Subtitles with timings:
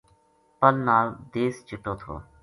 [0.59, 2.13] پل نال دیس چِٹو تھو